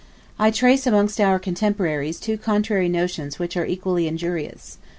[0.39, 4.79] I trace amongst our contemporaries two contrary notions which are equally injurious.